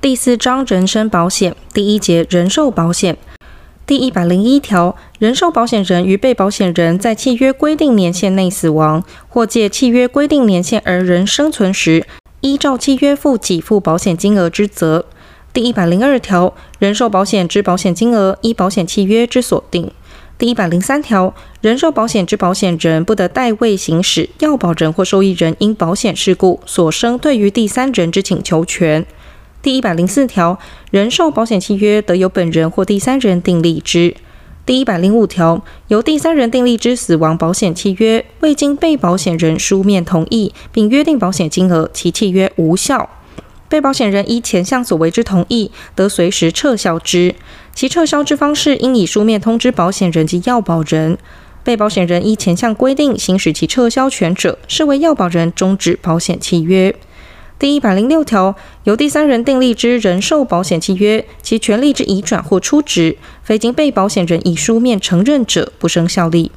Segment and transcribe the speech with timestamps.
[0.00, 3.16] 第四章人身保险第一节人寿保险
[3.84, 12.06] 第一百零一条，人寿保险人与被保险人在契约规定年限内死亡，或借契约规定年限而仍生存时，
[12.42, 15.06] 依照契约负给付保险金额之责。
[15.52, 19.90] 第一百零二条，人寿保险之保险金额依保险契约之所定。
[20.38, 29.04] 第一百零三条，人寿保险之保险人不得代位行使要保人或受益人因保险事故所生对于第三人之请求权。
[29.60, 30.56] 第一百零四条，
[30.92, 34.14] 人寿保险契约得由本人或第三人订立之。
[34.64, 43.10] 第一百零五条，由第三人订立之死亡保险契约，未经被保险人书面同意并约定保险金额，其契约无效。
[43.68, 47.34] 被保险人依前项所为之同意，得随时撤销之。
[47.74, 51.18] 其撤销之方式，应以书面通知保险人及要保人。
[51.64, 56.94] 被保险人依前项规定行使其撤销权者，视为要保人终止保险契约。
[57.58, 58.54] 第一百零六条，
[58.84, 66.52] 由第三人订立之人寿保险契约，其权利之移转或出质，非经被保险人以书面承认者，不生效力。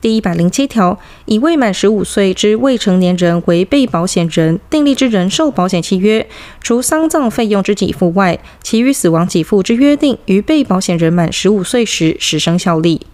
[0.00, 6.28] 第一百零七条，以未满十五岁之未成年人为被保险人订立之人寿保险契约，
[6.60, 13.06] 除丧葬费用之给付外，其余死亡给付之约定，于被保险人满十五岁时始生效力。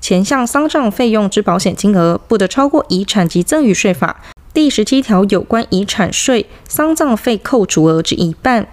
[0.00, 4.20] 前项丧葬费用之保险金额，不得超过遗产及赠与税法
[4.54, 8.68] 第十七条有关遗产税、丧葬费扣除额之一半。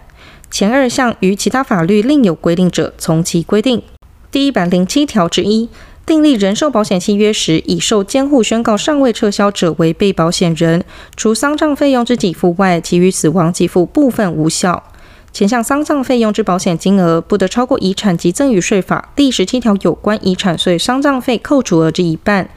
[0.52, 3.81] 前二项与其他法律另有规定者，从其规定。
[4.30, 5.69] 第一百零七条之一。
[6.05, 10.83] 订立人寿保险契约时，已受监护宣告尚未撤销者为被保险人，
[11.16, 14.83] 除丧葬费用之给付外，其余死亡给付部分无效。
[15.31, 22.50] 前项丧葬费用之保险金额不得超过遗产及赠与税法第十七条有关遗产税、丧葬费扣除额之一半。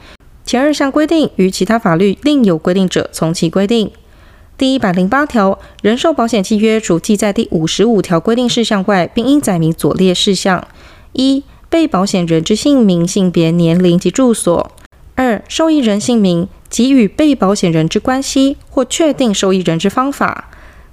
[0.45, 3.89] 前二项规定与其他法律另有规定者，从其规定。
[4.57, 10.67] 第一百零八条，人寿保险契约除记在第五十五条规定事项外，并应载明左列事项：
[11.13, 14.69] 一、被保险人之姓名、性别、年龄及住所；
[15.15, 20.45] 二、受益人姓名及与被保险人之关系或确定受益人之方法；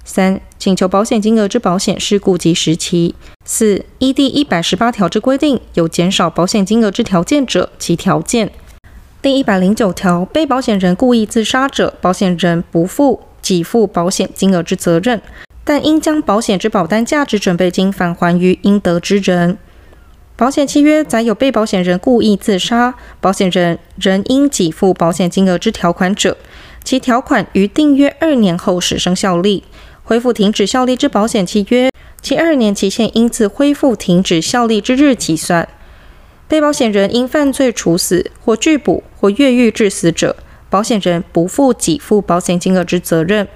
[0.03, 3.13] 三、请求保险金额之保险事故及时期；
[3.45, 8.51] 四、依第一百十八条之规定，有减少保险金额之条件者，其条件。
[9.21, 15.21] 第一百零九条，被保险人故意自杀者，保险人不负给付保险金额之责任，
[15.63, 19.59] 但应将保险之保单价值准备金返还于应得之人。
[20.35, 26.35] 保险契约载有被保险人故意自杀，保险人仍应给付保险金额之条款者，
[26.83, 29.63] 其条款于订约二年后始生效力。
[30.03, 31.91] 恢复停止效力之保险契约，
[32.23, 35.69] 其二年期限应自恢复停止效力之日起算。
[36.51, 40.35] 被保险人因犯罪处死或拒捕或越狱致死者，
[40.69, 43.47] 保险人不负给付保险金额之责任。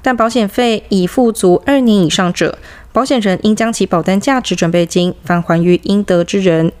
[0.00, 2.56] 但保险费已付足二年以上者，
[2.94, 6.72] 保险人应将其保单价值准备金返还于应得之人。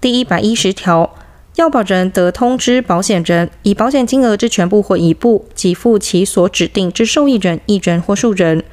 [0.00, 1.14] 第一百一十条，
[1.56, 8.64] 要保人得通知保险人，以保险金额之全部或一部给付其所指定之受益人一人或数人。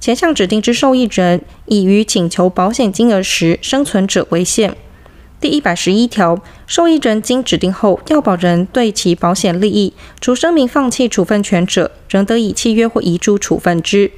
[0.00, 4.76] 前项指定之受益人，以于请求保险金额时生存者为限。
[5.42, 14.12] 第一百十一条，受益人经指定后，要保人对其保险利益，除声明放弃处分权者，仍得以契约或遗嘱处分之。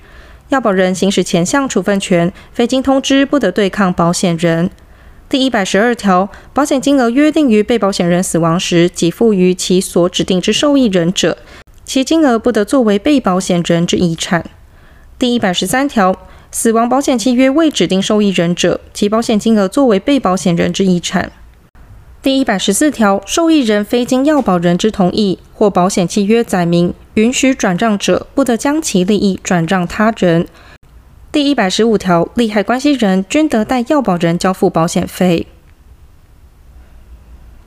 [0.50, 4.68] 要保人行使前项处分权，非经通知，不得对抗保险人。
[5.30, 11.38] 第一百十二条，保险金额约定于被保险人死亡时给付于其所指定之受益人者，
[11.86, 14.44] 其金额不得作为被保险人之遗产。
[15.18, 16.14] 第一百十三条。
[16.54, 21.32] 死亡保险契约未指定受益人者，其保险金额作为被保险人之遗产。
[22.22, 30.47] 第一百十四条，受益人非经要保人之同意或保险契约载明允许转让者，不得将其利益转让他人。
[31.32, 35.48] 第一百十五条，利害关系人均得代要保人交付保险费。